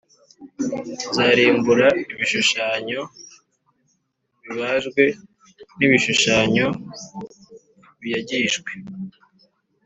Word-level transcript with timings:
Nzarimbura 1.09 1.87
ibishushanyo 2.13 3.01
bibajwe 4.49 5.03
n 5.77 5.79
ibishushanyo 5.85 6.67
biyagijwe 8.01 8.71